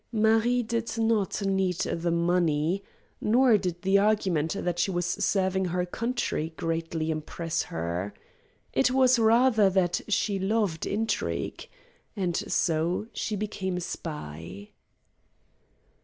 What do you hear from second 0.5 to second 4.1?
did not need the money. Nor did the